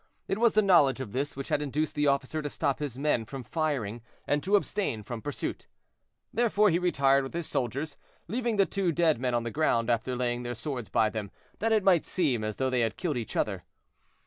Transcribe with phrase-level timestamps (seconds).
[0.27, 3.23] It was the knowledge of this which had induced the officer to stop his men
[3.23, 5.67] from firing, and to abstain from pursuit.
[6.33, 10.15] Therefore he retired with his soldiers, leaving the two dead men on the ground after
[10.15, 11.29] laying their swords by them,
[11.59, 13.63] that it might seem as though they had killed each other.